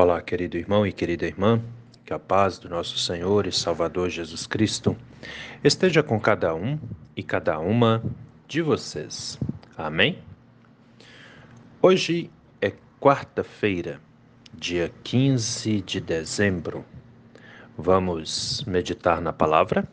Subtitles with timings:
[0.00, 1.60] Olá, querido irmão e querida irmã,
[2.04, 4.96] que a paz do nosso Senhor e Salvador Jesus Cristo
[5.64, 6.78] esteja com cada um
[7.16, 8.00] e cada uma
[8.46, 9.40] de vocês.
[9.76, 10.20] Amém?
[11.82, 12.30] Hoje
[12.62, 14.00] é quarta-feira,
[14.54, 16.84] dia 15 de dezembro.
[17.76, 19.84] Vamos meditar na palavra?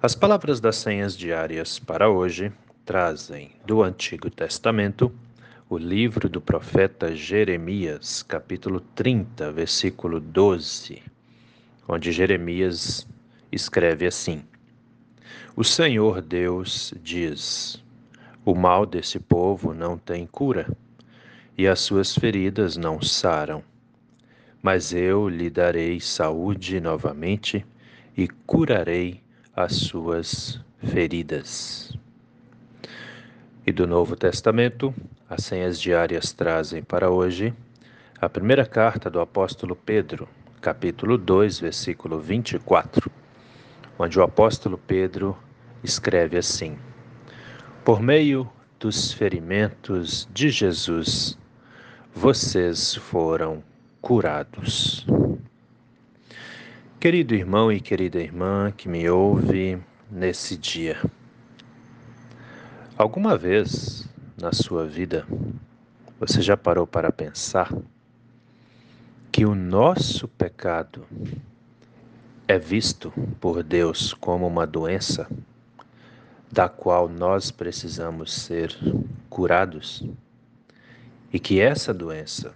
[0.00, 2.50] As palavras das senhas diárias para hoje
[2.86, 5.14] trazem do Antigo Testamento
[5.70, 11.00] o livro do profeta Jeremias, capítulo 30, versículo 12,
[11.86, 13.06] onde Jeremias
[13.52, 14.42] escreve assim:
[15.54, 17.80] O Senhor Deus diz:
[18.44, 20.66] O mal desse povo não tem cura,
[21.56, 23.62] e as suas feridas não saram.
[24.60, 27.64] Mas eu lhe darei saúde novamente
[28.16, 29.22] e curarei
[29.54, 31.96] as suas feridas.
[33.64, 34.92] E do Novo Testamento,
[35.30, 37.54] as senhas diárias trazem para hoje
[38.20, 40.28] a primeira carta do apóstolo Pedro,
[40.60, 43.08] capítulo 2, versículo 24,
[43.96, 45.38] onde o apóstolo Pedro
[45.84, 46.76] escreve assim:
[47.84, 51.38] Por meio dos ferimentos de Jesus,
[52.12, 53.62] vocês foram
[54.02, 55.06] curados.
[56.98, 59.78] Querido irmão e querida irmã que me ouve
[60.10, 61.00] nesse dia,
[62.98, 64.09] alguma vez
[64.40, 65.26] na sua vida,
[66.18, 67.70] você já parou para pensar
[69.30, 71.06] que o nosso pecado
[72.48, 75.28] é visto por Deus como uma doença
[76.50, 78.74] da qual nós precisamos ser
[79.28, 80.02] curados
[81.32, 82.54] e que essa doença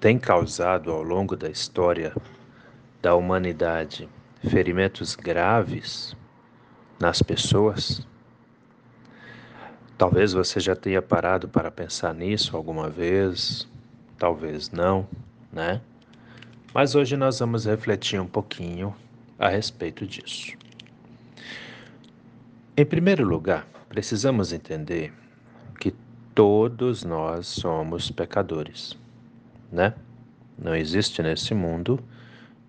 [0.00, 2.14] tem causado ao longo da história
[3.02, 4.08] da humanidade
[4.48, 6.16] ferimentos graves
[7.00, 8.06] nas pessoas?
[9.98, 13.66] Talvez você já tenha parado para pensar nisso alguma vez,
[14.16, 15.08] talvez não,
[15.52, 15.80] né?
[16.72, 18.94] Mas hoje nós vamos refletir um pouquinho
[19.36, 20.56] a respeito disso.
[22.76, 25.12] Em primeiro lugar, precisamos entender
[25.80, 25.92] que
[26.32, 28.96] todos nós somos pecadores,
[29.72, 29.94] né?
[30.56, 31.98] Não existe nesse mundo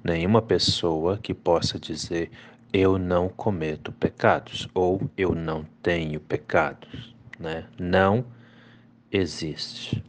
[0.04, 2.32] nenhuma pessoa que possa dizer
[2.74, 7.66] eu não cometo pecados ou eu não tenho pecados né?
[7.80, 8.26] Não
[9.12, 10.04] existe.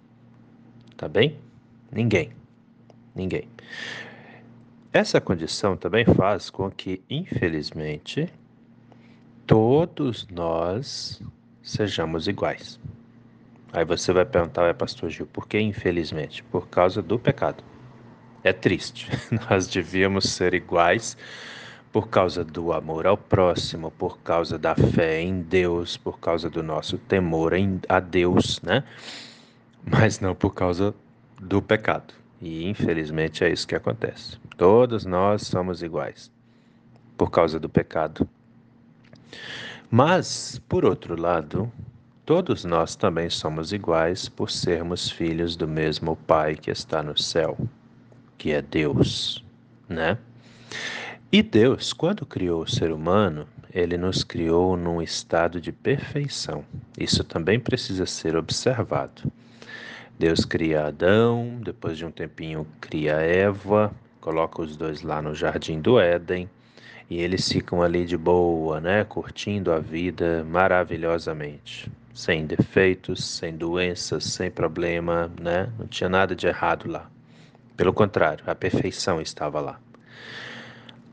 [0.97, 1.39] Tá bem?
[1.91, 2.33] Ninguém.
[3.15, 3.49] Ninguém.
[4.93, 8.29] Essa condição também faz com que, infelizmente,
[9.47, 11.23] todos nós
[11.63, 12.81] sejamos iguais.
[13.73, 16.43] Aí você vai perguntar, é pastor Gil, por que infelizmente?
[16.45, 17.63] Por causa do pecado.
[18.43, 19.09] É triste.
[19.49, 21.17] Nós devíamos ser iguais
[21.93, 26.63] por causa do amor ao próximo, por causa da fé em Deus, por causa do
[26.63, 28.85] nosso temor em, a Deus, né?
[29.85, 30.95] Mas não por causa
[31.41, 32.15] do pecado.
[32.41, 34.39] E infelizmente é isso que acontece.
[34.57, 36.31] Todos nós somos iguais
[37.17, 38.29] por causa do pecado.
[39.91, 41.71] Mas, por outro lado,
[42.25, 47.59] todos nós também somos iguais por sermos filhos do mesmo Pai que está no céu,
[48.39, 49.45] que é Deus,
[49.89, 50.17] né?
[51.33, 56.65] E Deus, quando criou o ser humano, ele nos criou num estado de perfeição.
[56.99, 59.31] Isso também precisa ser observado.
[60.19, 65.81] Deus cria Adão, depois de um tempinho cria Eva, coloca os dois lá no jardim
[65.81, 66.51] do Éden,
[67.09, 74.25] e eles ficam ali de boa, né, curtindo a vida maravilhosamente, sem defeitos, sem doenças,
[74.25, 75.73] sem problema, né?
[75.79, 77.09] Não tinha nada de errado lá.
[77.77, 79.79] Pelo contrário, a perfeição estava lá.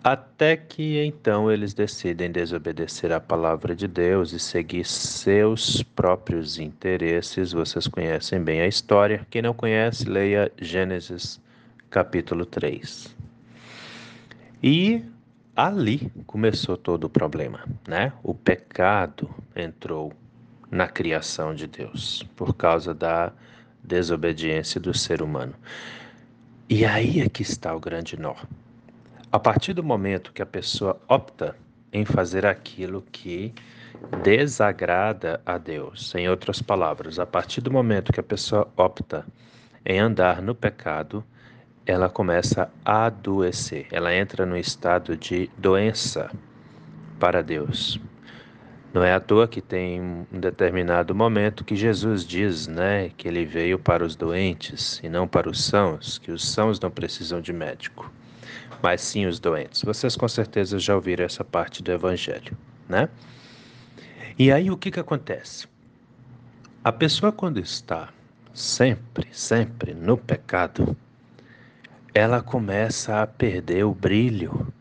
[0.09, 7.51] Até que então eles decidem desobedecer à palavra de Deus e seguir seus próprios interesses.
[7.51, 9.27] Vocês conhecem bem a história.
[9.29, 11.41] Quem não conhece, leia Gênesis
[11.89, 13.13] capítulo 3.
[14.63, 15.03] E
[15.53, 18.13] ali começou todo o problema, né?
[18.23, 20.13] O pecado entrou
[20.71, 23.33] na criação de Deus por causa da
[23.83, 25.53] desobediência do ser humano.
[26.69, 28.35] E aí é que está o grande nó.
[29.29, 31.53] A partir do momento que a pessoa opta
[31.91, 33.53] em fazer aquilo que
[34.23, 39.25] desagrada a Deus, em outras palavras, a partir do momento que a pessoa opta
[39.85, 41.25] em andar no pecado,
[41.85, 46.31] ela começa a adoecer, ela entra no estado de doença
[47.19, 47.99] para Deus.
[48.93, 53.43] Não é à toa que tem um determinado momento que Jesus diz, né, que ele
[53.45, 57.51] veio para os doentes e não para os sãos, que os sãos não precisam de
[57.51, 58.09] médico
[58.81, 59.81] mas sim os doentes.
[59.83, 63.09] Vocês com certeza já ouviram essa parte do Evangelho, né?
[64.37, 65.67] E aí o que, que acontece?
[66.83, 68.09] A pessoa, quando está
[68.53, 70.95] sempre, sempre no pecado,
[72.13, 74.73] ela começa a perder o brilho,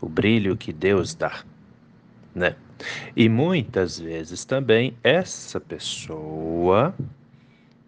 [0.00, 1.44] o brilho que Deus dá,
[2.34, 2.54] né?
[3.16, 6.94] E muitas vezes também essa pessoa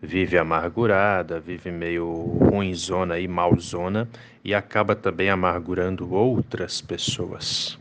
[0.04, 2.06] vive amargurada, vive meio
[2.50, 4.08] ruinzona e malzona
[4.44, 7.78] e acaba também amargurando outras pessoas.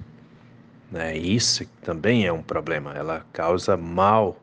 [0.91, 1.17] Né?
[1.17, 4.39] Isso também é um problema, ela causa mal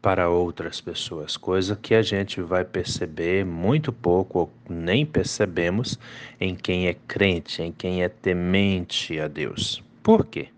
[0.00, 5.98] para outras pessoas, coisa que a gente vai perceber muito pouco ou nem percebemos
[6.40, 9.82] em quem é crente, em quem é temente a Deus.
[10.02, 10.48] Por quê?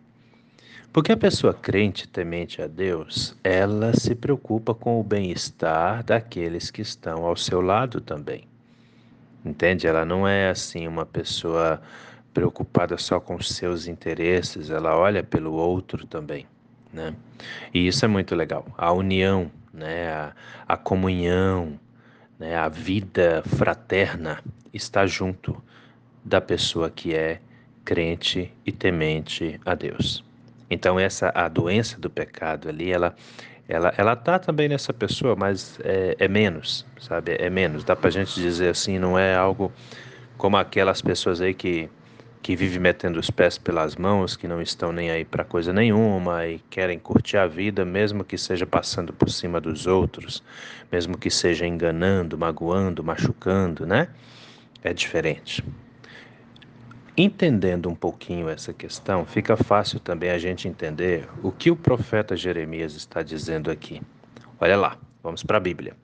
[0.93, 6.83] Porque a pessoa crente, temente a Deus, ela se preocupa com o bem-estar daqueles que
[6.83, 8.43] estão ao seu lado também.
[9.45, 9.87] Entende?
[9.87, 11.81] Ela não é assim uma pessoa
[12.35, 16.45] preocupada só com seus interesses, ela olha pelo outro também,
[16.93, 17.15] né?
[17.73, 18.67] E isso é muito legal.
[18.77, 20.11] A união, né?
[20.13, 20.33] A,
[20.67, 21.79] a comunhão,
[22.37, 22.57] né?
[22.57, 24.43] A vida fraterna
[24.75, 25.63] está junto
[26.25, 27.41] da pessoa que é
[27.85, 30.29] crente e temente a Deus.
[30.71, 33.15] Então essa a doença do pecado ali, ela
[33.69, 37.37] ela ela tá também nessa pessoa, mas é, é menos, sabe?
[37.39, 37.85] É menos.
[37.85, 39.73] Dá para gente dizer assim, não é algo
[40.39, 41.89] como aquelas pessoas aí que
[42.43, 46.47] que vivem metendo os pés pelas mãos, que não estão nem aí para coisa nenhuma
[46.47, 50.43] e querem curtir a vida, mesmo que seja passando por cima dos outros,
[50.91, 54.09] mesmo que seja enganando, magoando, machucando, né?
[54.83, 55.63] É diferente.
[57.23, 62.35] Entendendo um pouquinho essa questão, fica fácil também a gente entender o que o profeta
[62.35, 64.01] Jeremias está dizendo aqui.
[64.59, 65.95] Olha lá, vamos para a Bíblia.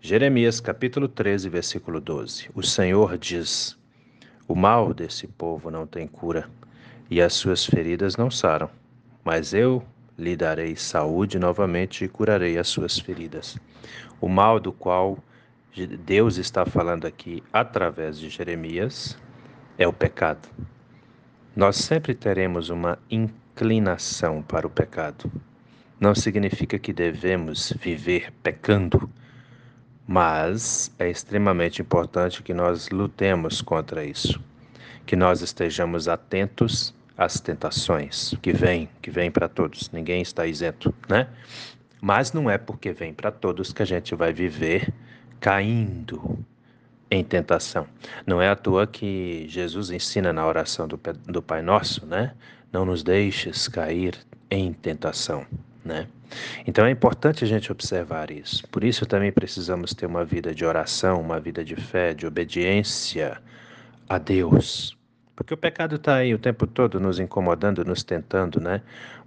[0.00, 2.48] Jeremias capítulo 13, versículo 12.
[2.54, 3.78] O Senhor diz:
[4.48, 6.48] O mal desse povo não tem cura,
[7.10, 8.70] e as suas feridas não saram,
[9.22, 9.84] mas eu
[10.16, 13.58] lhe darei saúde novamente e curarei as suas feridas.
[14.22, 15.18] O mal do qual
[16.06, 19.18] Deus está falando aqui através de Jeremias
[19.78, 20.48] é o pecado.
[21.54, 25.30] Nós sempre teremos uma inclinação para o pecado.
[26.00, 29.08] Não significa que devemos viver pecando,
[30.06, 34.40] mas é extremamente importante que nós lutemos contra isso,
[35.06, 39.90] que nós estejamos atentos às tentações que vêm, que vêm para todos.
[39.90, 41.28] Ninguém está isento, né?
[42.00, 44.92] Mas não é porque vem para todos que a gente vai viver
[45.38, 46.44] caindo
[47.12, 47.86] em tentação.
[48.26, 52.32] Não é à toa que Jesus ensina na oração do, do Pai Nosso, né?
[52.72, 54.16] Não nos deixes cair
[54.50, 55.46] em tentação,
[55.84, 56.08] né?
[56.66, 58.66] Então é importante a gente observar isso.
[58.68, 63.36] Por isso também precisamos ter uma vida de oração, uma vida de fé, de obediência
[64.08, 64.96] a Deus.
[65.36, 68.80] Porque o pecado está aí o tempo todo nos incomodando, nos tentando, né?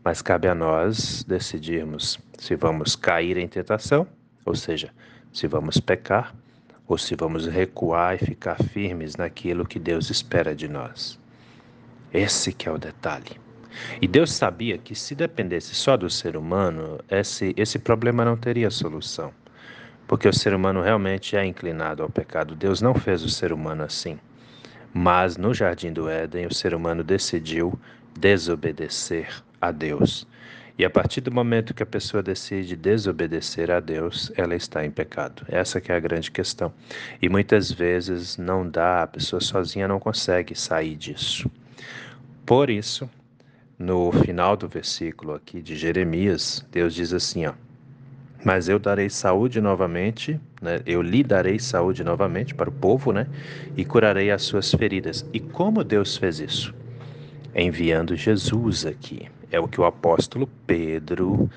[0.04, 4.08] Mas cabe a nós decidirmos se vamos cair em tentação,
[4.44, 4.90] ou seja,
[5.32, 6.34] se vamos pecar
[6.88, 11.20] ou se vamos recuar e ficar firmes naquilo que Deus espera de nós.
[12.14, 13.40] Esse que é o detalhe.
[14.02, 18.70] E Deus sabia que se dependesse só do ser humano, esse, esse problema não teria
[18.70, 19.34] solução.
[20.08, 22.56] Porque o ser humano realmente é inclinado ao pecado.
[22.56, 24.20] Deus não fez o ser humano assim.
[24.94, 27.78] Mas no jardim do Éden, o ser humano decidiu
[28.18, 30.28] desobedecer a Deus.
[30.78, 34.92] E a partir do momento que a pessoa decide desobedecer a Deus, ela está em
[34.92, 35.46] pecado.
[35.48, 36.74] Essa que é a grande questão.
[37.22, 41.50] E muitas vezes não dá, a pessoa sozinha não consegue sair disso.
[42.46, 43.10] Por isso,
[43.80, 47.54] no final do versículo aqui de Jeremias, Deus diz assim, ó:
[48.46, 50.80] mas eu darei saúde novamente, né?
[50.86, 53.26] eu lhe darei saúde novamente para o povo, né?
[53.76, 55.26] E curarei as suas feridas.
[55.34, 56.72] E como Deus fez isso?
[57.56, 59.28] Enviando Jesus aqui.
[59.56, 61.50] É o que o apóstolo Pedro,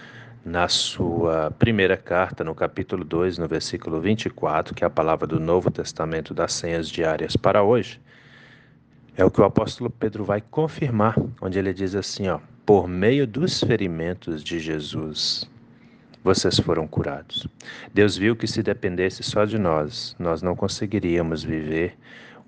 [0.45, 5.41] na sua primeira carta, no capítulo 2, no versículo 24, que é a palavra do
[5.41, 8.01] Novo Testamento das senhas diárias para hoje,
[9.17, 13.27] é o que o apóstolo Pedro vai confirmar, onde ele diz assim, ó: "Por meio
[13.27, 15.51] dos ferimentos de Jesus,
[16.23, 17.49] vocês foram curados".
[17.93, 21.99] Deus viu que se dependesse só de nós, nós não conseguiríamos viver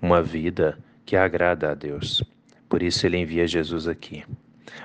[0.01, 2.23] uma vida que agrada a Deus.
[2.69, 4.23] Por isso ele envia Jesus aqui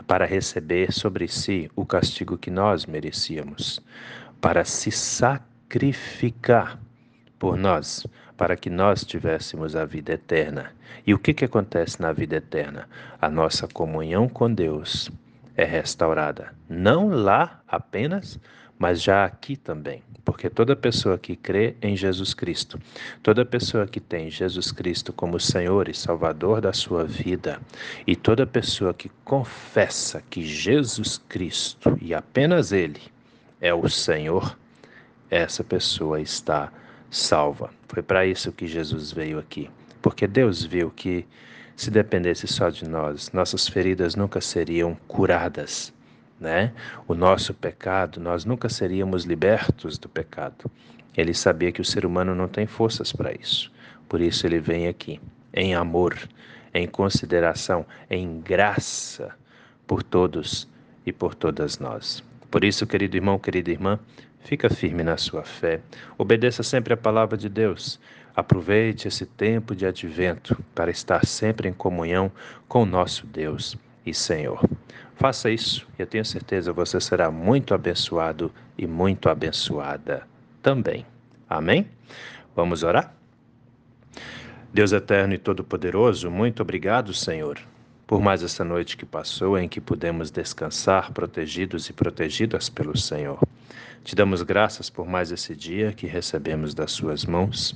[0.06, 3.80] para receber sobre si o castigo que nós merecíamos,
[4.40, 6.78] para se sacrificar
[7.38, 10.72] por nós, para que nós tivéssemos a vida eterna.
[11.06, 12.88] E o que, que acontece na vida eterna?
[13.20, 15.10] A nossa comunhão com Deus
[15.56, 18.38] é restaurada, não lá apenas,
[18.78, 20.02] mas já aqui também.
[20.24, 22.80] Porque toda pessoa que crê em Jesus Cristo,
[23.22, 27.60] toda pessoa que tem Jesus Cristo como Senhor e Salvador da sua vida,
[28.06, 33.00] e toda pessoa que confessa que Jesus Cristo e apenas Ele
[33.60, 34.58] é o Senhor,
[35.30, 36.72] essa pessoa está
[37.10, 37.70] salva.
[37.88, 39.70] Foi para isso que Jesus veio aqui,
[40.02, 41.24] porque Deus viu que
[41.76, 45.92] se dependesse só de nós, nossas feridas nunca seriam curadas,
[46.40, 46.72] né?
[47.06, 50.70] O nosso pecado, nós nunca seríamos libertos do pecado.
[51.16, 53.72] Ele sabia que o ser humano não tem forças para isso.
[54.08, 55.20] Por isso ele vem aqui,
[55.52, 56.16] em amor,
[56.72, 59.34] em consideração, em graça
[59.86, 60.68] por todos
[61.04, 62.22] e por todas nós.
[62.50, 63.98] Por isso, querido irmão, querida irmã,
[64.40, 65.80] fica firme na sua fé.
[66.16, 67.98] Obedeça sempre a palavra de Deus.
[68.34, 72.30] Aproveite esse tempo de advento para estar sempre em comunhão
[72.68, 74.60] com o nosso Deus e Senhor.
[75.16, 80.26] Faça isso e eu tenho certeza você será muito abençoado e muito abençoada
[80.62, 81.06] também.
[81.48, 81.88] Amém?
[82.54, 83.14] Vamos orar?
[84.72, 87.58] Deus eterno e todo-poderoso, muito obrigado, Senhor,
[88.06, 93.40] por mais essa noite que passou em que pudemos descansar protegidos e protegidas pelo Senhor.
[94.04, 97.74] Te damos graças por mais esse dia que recebemos das Suas mãos.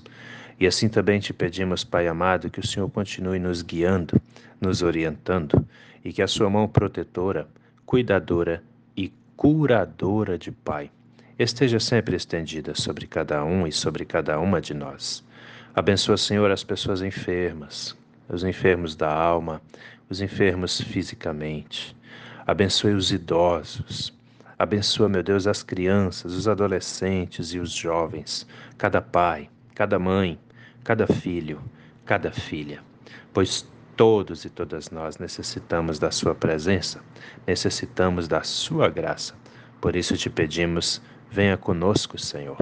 [0.59, 4.21] E assim também te pedimos, Pai amado, que o Senhor continue nos guiando,
[4.61, 5.67] nos orientando
[6.05, 7.49] e que a Sua mão protetora,
[7.85, 8.63] cuidadora
[8.97, 10.91] e curadora de Pai
[11.39, 15.25] esteja sempre estendida sobre cada um e sobre cada uma de nós.
[15.75, 17.97] Abençoa, Senhor, as pessoas enfermas,
[18.29, 19.63] os enfermos da alma,
[20.09, 21.97] os enfermos fisicamente.
[22.47, 24.13] Abençoe os idosos.
[24.59, 30.39] Abençoa, meu Deus, as crianças, os adolescentes e os jovens, cada pai, cada mãe,
[30.85, 31.63] cada filho,
[32.05, 32.83] cada filha,
[33.33, 33.67] pois
[34.01, 37.03] todos e todas nós necessitamos da Sua presença,
[37.47, 39.35] necessitamos da Sua graça.
[39.79, 42.57] Por isso te pedimos, venha conosco, Senhor,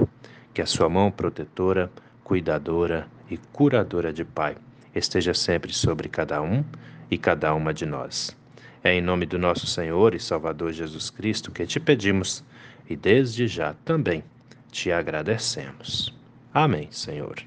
[0.53, 1.89] que a Sua mão protetora,
[2.25, 4.57] cuidadora e curadora de Pai
[4.93, 6.61] esteja sempre sobre cada um
[7.09, 8.35] e cada uma de nós.
[8.83, 12.43] É em nome do nosso Senhor e Salvador Jesus Cristo que te pedimos
[12.89, 14.25] e desde já também
[14.73, 16.13] te agradecemos.
[16.53, 17.41] Amém, Senhor.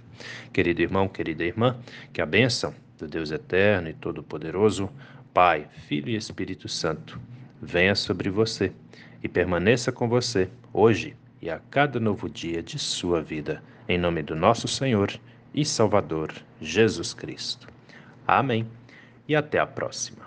[0.51, 1.77] Querido irmão, querida irmã,
[2.11, 4.89] que a bênção do Deus eterno e todo-poderoso,
[5.35, 7.21] Pai, Filho e Espírito Santo,
[7.61, 8.73] venha sobre você
[9.21, 14.23] e permaneça com você hoje e a cada novo dia de sua vida, em nome
[14.23, 15.13] do nosso Senhor
[15.53, 17.67] e Salvador Jesus Cristo.
[18.25, 18.69] Amém.
[19.27, 20.22] E até a próxima.